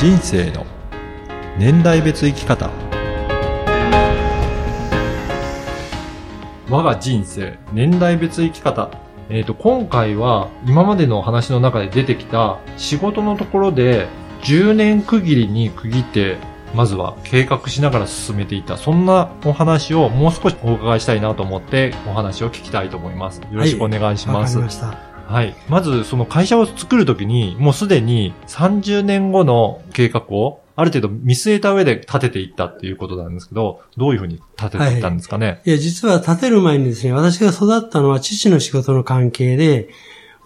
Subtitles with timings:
[0.00, 0.64] 人生の
[1.58, 2.70] 年代別生き方。
[6.70, 8.90] 我が人生年代別生き方。
[9.28, 14.08] えっ、と今回は今までの話の中で出てきた仕事のところで
[14.44, 16.38] 10年区切りに区切って
[16.74, 18.78] まずは計画しながら進めていた。
[18.78, 23.42] そんなお話をもう少しお伺いしたいなと思ってお話を聞きたいと思います。
[23.42, 25.09] よろしくお願いします、わかりました。
[25.30, 25.54] はい。
[25.68, 35.60] まず、その会社を作るときに、もうすでに30年後の計画を、ある程度見据えた上で立てていったっていうことなんですけど、どういうふうに立てていったんですかね？
[35.66, 39.88] いや、実は建てる前にですね、私が育ったのは父の仕事の関係で、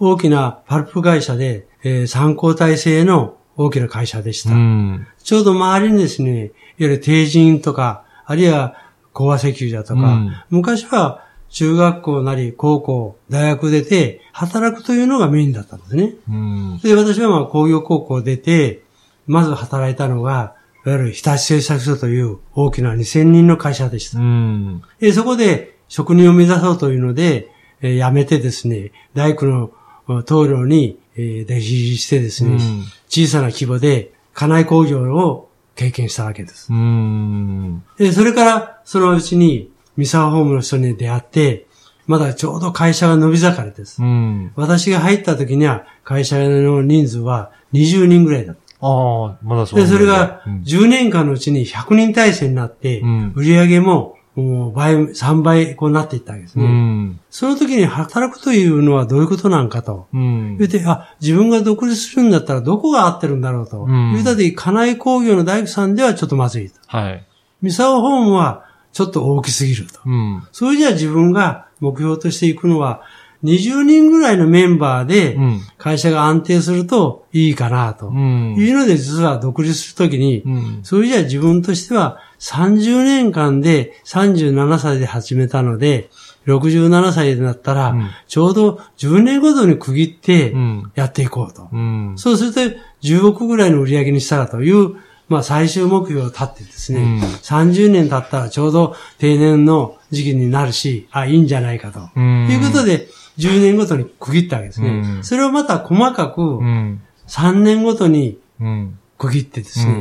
[0.01, 4.57] 大きなパルプ会社で、えー参考体制の大きな会社でしうた。
[4.57, 5.07] ん。
[5.23, 8.75] ちょうど周りにですね、いわゆる定人とか、あるいは
[9.13, 11.24] 講和石油だとか、うん昔は
[11.55, 16.15] 中学校なり高校、大学出て働くというのがメインだったんですね。
[16.29, 16.81] うん。
[16.83, 18.83] で、私はまあ工業高校出て、
[19.29, 24.19] まず働いたのが、いわゆる日立製作所という大きな2000人の会社でした。
[24.19, 24.83] うん。
[24.99, 27.49] でそこで職人を目指そうというので、
[27.81, 29.71] えー辞めてですね、大工の
[30.09, 36.73] お棟梁に、えー弟子してですね、うん小さな規模で家内工業を経験したわけです。
[36.73, 37.85] うん。
[37.97, 41.67] で、それからそのうちに三沢ホームの人に出会って、
[42.07, 44.03] まだちょうど会社が伸び盛りです。
[44.03, 44.53] うん。
[44.57, 48.63] 私が入った時には会社の人数は20人ぐらいだった。
[48.87, 56.67] ああ、まだそうで、それがうん10年間のうちに100人体制になって、うん売り上げももう倍、3倍こうなっていったわけですうね。
[56.69, 57.21] ん。
[57.31, 60.09] その時に働くというのはどういうことなんかと。
[60.13, 63.85] うん言うて、あ、自分が独立するんだったらどこが合ってるんだろうと。
[63.85, 66.77] うん言うた時、家内工業の大工さんではちょっとまずいと。
[66.87, 67.25] はい。
[67.63, 68.64] 三沢ホームは
[68.95, 70.01] ちょっと大きすぎると。
[70.07, 70.47] うん。
[70.53, 73.03] それじゃあ自分が目標としていくのは、
[73.43, 75.61] 20人ぐらいのメンバーでうん。
[75.77, 78.09] 会社が安定するといいかなと。
[78.09, 78.55] うん。
[78.57, 80.81] いうので実は独立するときに、うん。
[80.85, 86.09] それじゃあ自分としては30年間で37歳で始めたので、
[86.47, 90.93] 67歳になったら、うんちょうど10年ごとに区切ってうん。
[90.95, 91.69] やっていこうと。
[91.73, 92.15] うん。
[92.17, 92.61] そうすると
[93.03, 94.97] 10億ぐらいの売り上げにしたらという、
[95.29, 102.01] まあ最終目標を立ってですね、うん30年経ったらちょうど定年の時期になるし、あ、いいんじゃないかと。
[102.15, 103.09] うんいうことで、
[103.39, 104.89] 10年ごとに区切ったわけですね。
[104.89, 107.03] うんそれをまた細かくうん。
[107.27, 108.99] 3年ごとにうん。
[109.19, 109.93] 区切ってですね、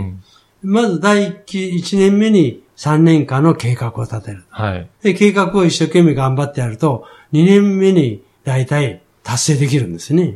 [0.63, 0.71] うん。
[0.71, 4.43] まず第1期、1年目に3年間の計画を立てる。
[4.49, 4.89] はい。
[5.01, 10.35] で、計画を一生懸命頑張ってやると、2年目に大体達成できるんですね。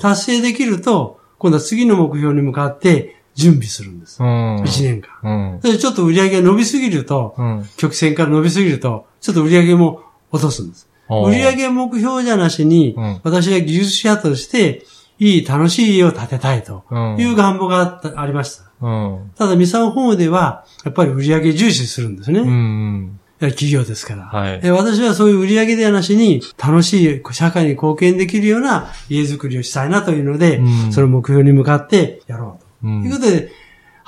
[0.00, 4.20] 達成できると、今度は次の目標に向かって準備するんです。
[4.20, 4.62] うん。
[4.62, 5.54] 1年間。
[5.54, 5.60] うん。
[5.60, 7.68] で、ちょっと売り上げが伸びすぎると、うん。
[7.76, 10.88] 曲線から伸びすぎると、ちょっと売り上げも落とすんです。
[11.08, 14.84] 売り上げ目標じゃなしに、うん私が技術者として、
[15.20, 18.64] いい楽しい家を建てたいとうんいう願望があったありました。
[18.80, 19.30] うん。
[19.36, 22.40] ただ、ミサオホームでは、やっぱり売り上げ重視するんですね。
[22.40, 23.20] うん。
[23.40, 24.24] 企業ですから。
[24.24, 32.67] はいで私はそういう売り上げではなしに、楽しい社会に貢献できるような家づくりをしたいなというので、うんその目標に向かってやろうと。
[32.82, 33.50] うんということで、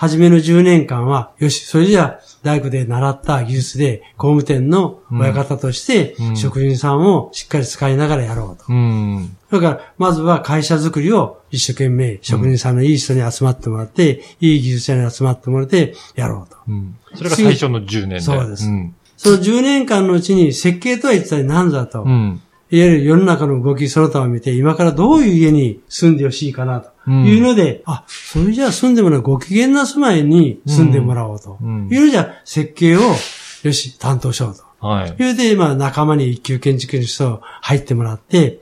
[0.01, 8.65] 初めの10年間は、よし、それじゃあ、大工で習った技術で工務店の親方としてう、ん職人さんをしっかり使いながらやろうと。
[8.73, 9.37] うん。
[9.51, 16.57] だから、まずは会社づくりを一生懸命、職人さんのいい人に集まってもらって、いい技術者に集まってもらって、やろうと。
[16.67, 16.97] うん。
[17.15, 18.21] それが最初の10年で。
[18.21, 18.95] そうですん。
[19.19, 22.05] その10年間のうちに設計とは一体何だと。
[22.05, 22.41] うん。
[22.71, 31.59] いわゆる世の中の動きその他を見て、今からどういう家に住んでほしいかなというので、あ、それじゃあ住んでもらうご機嫌な住まいに住んでもらおうと。
[31.61, 34.87] うんいうのじゃ設計を、よし、担当しようと。
[34.87, 35.11] はい。
[35.11, 38.61] いうので、まあ仲間に一級建築の人入ってもらって、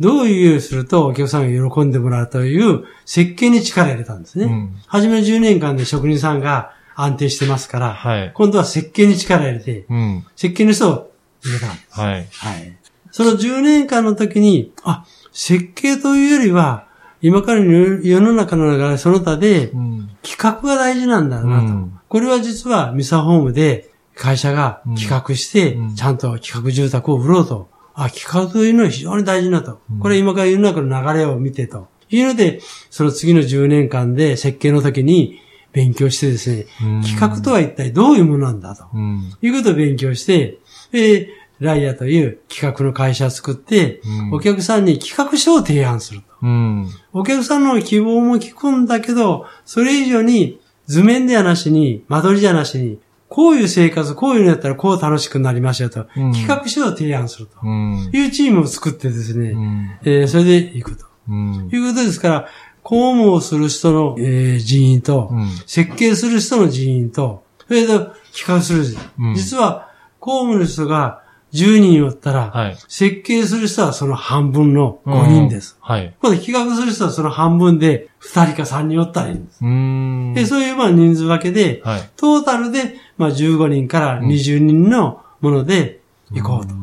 [0.00, 4.44] どういうするとお客さんが喜んでもらうという設計に力を入れたんですね。
[4.44, 10.26] うん初めの10年間で職人さんが安定してますから、はい今度は設計に力を入れて、うん。
[10.34, 11.12] 設計の人を
[11.44, 12.00] 入れたんです。
[12.00, 12.26] はい。
[12.30, 12.76] はい。
[13.16, 16.86] その10年間の時に、あ、設計というよりは、
[17.22, 20.10] 今からの世の中の流れその他でう、ん。
[20.22, 21.66] 企画が大事なんだなと。
[21.66, 27.70] うんこれは実はミサホームで会社が企画してうん、ちゃんと企画住宅を売ろうと。
[27.94, 29.80] あ、企画というのは非常に大事なと。
[29.90, 31.88] うんこれ今から世の中の流れを見てと。
[32.10, 32.60] いうので、
[32.90, 35.40] その次の10年間で設計の時に
[35.72, 38.84] 勉強してですね、うん企画とは一体どういうものなんだと。
[38.92, 39.32] うん。
[39.40, 40.58] いうことを勉強して、
[40.92, 41.30] で、
[41.60, 46.26] ライアという企画の会社を作って、うんお客さんに企画書を提案すると。
[46.42, 46.88] うん。
[47.12, 52.98] お客さんの希望も聞くんだけど、それ以上に図面ではなしに、間取りじゃなしに、
[53.28, 58.10] こういう生活、こういうのやったらこう楽しくなりますよと、うん企画書を提案するとうん。
[58.12, 59.90] いうチームを作ってですね、うん。
[60.04, 61.68] えーそれで行くとうん。
[61.72, 62.48] いうことですから、
[62.82, 65.48] 公務をする人の、えー人員と、うん。
[65.66, 68.12] 設計する人の人員と、それで企
[68.46, 71.22] 画する人、うん実は、公務の人が
[71.52, 72.76] 10人おったら、はい。
[72.88, 75.78] 設計する人はその半分の5人です。
[75.80, 75.94] うん。
[75.94, 76.14] はい。
[76.20, 79.64] これ企画する人はその半分で2人か3人おったらいいんです。
[79.64, 80.34] う。
[80.34, 82.10] で、そういうまあ人数分けで、はい。
[82.16, 86.00] トータルでまあ15人から20人のもので
[86.32, 86.74] 行こうと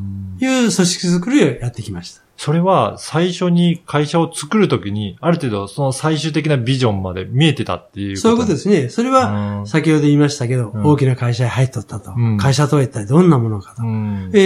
[0.45, 2.21] いう組織作りをやってきました。
[2.43, 8.89] それは最初に会社を作るときに、ある程度その最終的なビジョンまで見えてたっていうそういうことでですね。
[8.89, 12.11] それは、うん先ほど言いましたけど、うん大きな会社に入っとったと。
[12.11, 13.83] うん会社とは一体どんなものかと。
[13.83, 14.29] うん。
[14.33, 14.37] え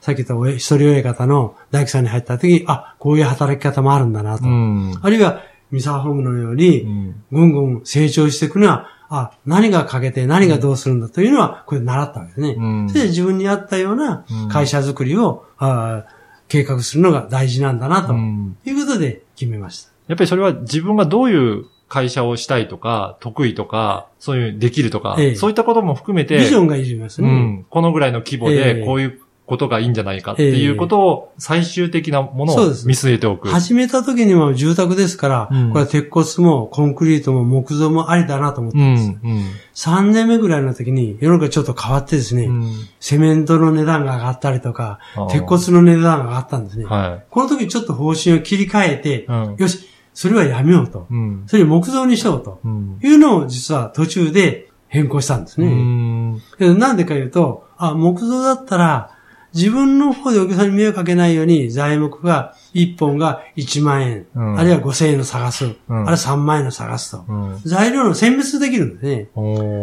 [0.00, 4.46] ー、さっき言ったお一人親方の大工さんに入った時に、あ、こういう働き方もあるんだなと。
[4.46, 4.98] うん。
[5.00, 12.56] あるいは、三沢ホームのように、うんぐんぐん成長していくには、あ、何が欠けて何がどうするんだというのは、これ習ったわけですね。
[12.58, 16.06] うんそれで自分に合ったようなうん会社づくりを、あ
[16.50, 19.90] 計画するのが大事なんだなとうんいうことで決めました。
[20.08, 27.28] やっぱりそれは自分がどういう会社をしたいとか、得意とか、そういうできるとか、ええそういったことも含めて、ビジョンがいりますね。
[27.28, 29.20] うん、このぐらいの規模えでえこういう
[29.50, 32.56] ことがいいんじゃないかっていうことを最終的なものを
[32.86, 33.48] 見据えておく。
[33.48, 39.08] 始めた時には住宅ですから、うんこれは鉄骨もコンクリートも木造もありだなと思ってうん、ます。
[39.08, 39.44] うん。
[39.74, 45.00] 3年目ぐらいの時に世の中ちょっと変わってですね、うんセメントの値段が上がったりとか
[45.32, 46.84] 鉄骨の値段が上がったんですね。
[46.84, 49.56] はこの時ちょっと方針を切り替えてい。、うん。
[49.58, 51.08] よし、それはやめようと。
[51.10, 51.42] うん。
[51.48, 53.00] それを木造にしようとうん。
[53.02, 56.40] いうのを実は途中で変更したんですうね。
[56.58, 59.16] なんでか言うと、あ、木造だったら、
[59.54, 67.24] 自分の方でお客さんに迷惑かけないように材木が1本が1万円、うんあるいは5000円の探す、んあるいは3万円の探すと。
[67.28, 67.60] うん。
[67.64, 69.28] 材料の選別できるんですね。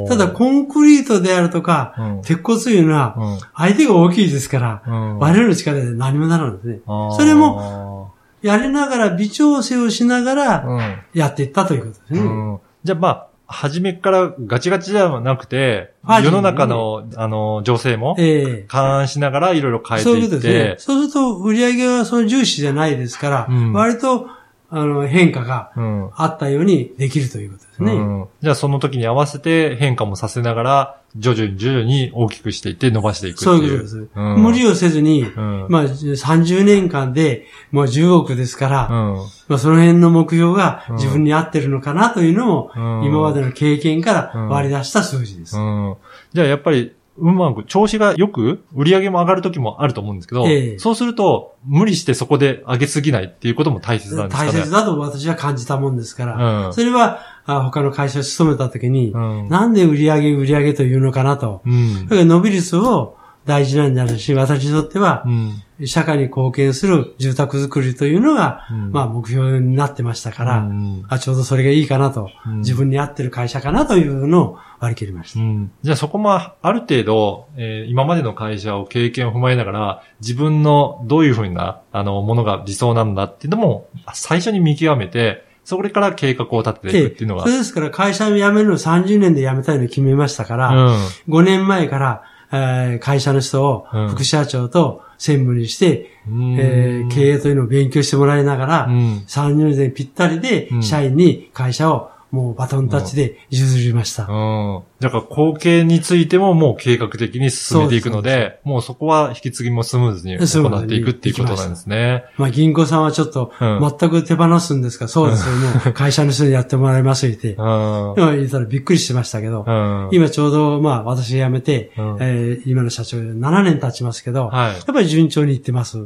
[0.08, 6.80] ただ、コンクリートであるとか、うん鉄骨というのは、うん相手が大きいですから、うん我々の力で何もならんですね。
[6.86, 10.96] それも、やりながら、微調整をしながら、うん。
[11.14, 12.20] やっていったということですね。
[12.20, 18.66] うんじゃあまあ、初めからガチガチではなくて、世の中の、あの、情勢も、ええ。
[18.68, 20.76] 勘案しながらいろいろ変えてそういういって、ことですね。
[20.78, 23.74] そうすると、売り上げはその重視じゃないですから、うん。
[23.74, 24.28] 割と、
[24.70, 26.10] あの、変化がうん。
[26.16, 27.94] あったようにできるということですね。
[27.94, 33.40] うんじゃあその時に合わせて変化もさせながら、徐々に徐々に大きくしていって伸ばしていく。
[33.44, 34.08] そういうことです。
[34.14, 39.16] うん無理をせずに、うんまあ、30年間で、もう10億ですから、うん。
[39.48, 45.58] まあ、その辺の目標がうん自分に合ってるのかなというのも、うん今までの経験から割り出した数字です。
[45.58, 45.96] うん。
[46.34, 54.52] じゃあやっぱり、うまく、調子がよく、売り上げも上がる時もあると思うんですけど、ええそうすると、無理してそこで上げすぎないっていうことも大切なんですかね。
[54.52, 61.62] 大切だと私は感じたもんですから、うんそれはあ他の会社を勤めた時に、うんなんで売り上げ売り上げというのかなと。
[61.66, 62.10] うんだ。
[62.10, 65.64] から伸び率を大事なんじゃないし、私にとってはう、ん。
[65.86, 75.40] 社会に貢献する住宅づくりというのが、うんまあ目標になってましたから、うんあ、ちょうどそれがいいかなと、うん自分に合ってる会社かなというのを割り切りました。
[75.40, 87.44] うんじゃあそこもある程度、えー今までの会社を経験を踏まえながら、自分のどういうふうな、あの、ものが理想なんだっていうのも、最初に見極めて、それから計画を立てていくっていうのが。
[87.44, 90.96] それですから会社を辞めるのを30年で辞めたいのを決めましたから、うん。
[91.28, 96.56] 5年前から、えー会社の人をうん副社長と専務にして、うん。
[96.60, 99.24] えー経営というのを勉強してもらいながら、うん。
[99.28, 100.84] 30年ぴったりでうん。
[100.84, 104.26] 社員に会社をもうバトンタッチで譲りました。
[104.26, 104.84] うん。
[105.00, 112.26] だから後継についてももう計画的に進めていくのそうで、もうそこは引き継ぎもスムーズに行っていくっていうことなんですね。
[112.38, 117.54] まあ銀行さんはちょっとうん全く手放すんですか、そうですよ、もう 会社の人にやってもらいますって。
[117.54, 118.14] うん。
[118.18, 120.10] 今言ったらびっくりしてましたけど、うん。
[120.12, 125.98] 今ちょうどまあ私が辞めて、うんえー今の社長7年経ちますけど、はいやっぱり順調にいってます。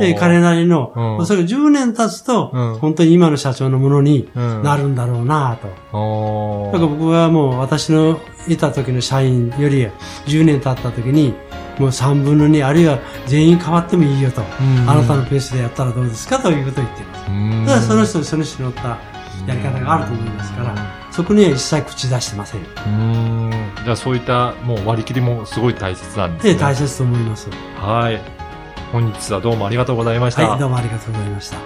[0.00, 5.65] で、彼なりの、うんまあそれが10年経つと、うん本当に今の社長のものにうんなるんだろうなと。
[5.92, 9.86] おーだから僕はもう私のいた時の社員より
[10.26, 11.34] 10年経った時に、
[11.78, 14.42] もう3分の2、あるいは全員変わってもいいよと。
[14.42, 14.44] ん
[14.88, 17.30] あなたのペースでやったらどうですかということを言っています。
[17.30, 18.88] うんただその人その人に乗った
[19.46, 20.74] やり方があると思いますから、
[21.10, 22.60] そこには一切口出してません。
[22.60, 23.50] うん。
[23.84, 26.54] じゃあそういったもう割り切りもすごい大切なんですね。
[26.54, 27.48] で、大切と思います。
[27.76, 28.20] はい。
[28.92, 30.48] 本日はどうもありがとうございました。
[30.48, 31.58] はい、どうもありがとうございました。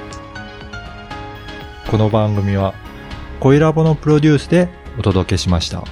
[1.90, 2.73] この番組は、
[3.41, 4.69] 恋ラボのプロデュースで
[4.99, 5.83] お届けしました。